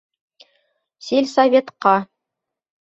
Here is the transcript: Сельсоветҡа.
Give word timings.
Сельсоветҡа. 1.09 1.95